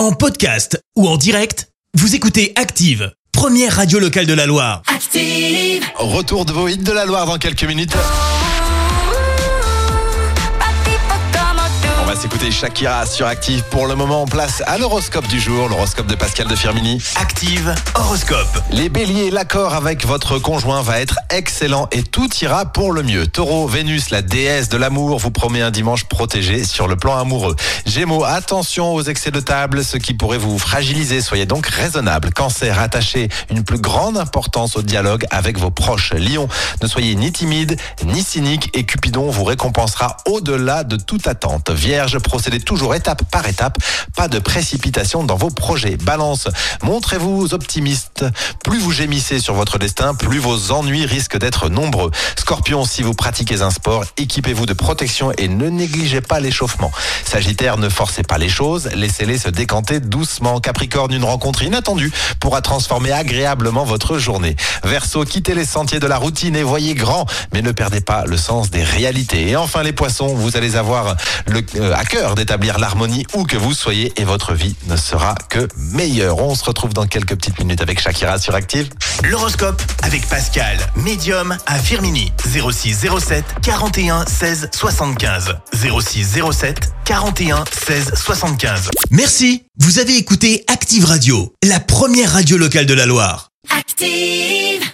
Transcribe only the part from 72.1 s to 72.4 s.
cœur